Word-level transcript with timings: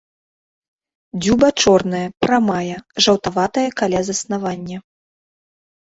Дзюба 1.25 1.49
чорная, 1.65 2.01
прамая, 2.27 2.77
жаўтаватая 3.07 3.69
каля 3.83 3.99
заснавання. 4.09 4.77